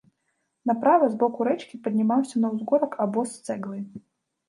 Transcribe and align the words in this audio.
Направа, 0.71 1.09
з 1.11 1.19
боку 1.25 1.47
рэчкі, 1.49 1.81
паднімаўся 1.85 2.35
на 2.47 2.53
ўзгорак 2.57 3.01
абоз 3.09 3.27
з 3.39 3.49
цэглай. 3.49 3.89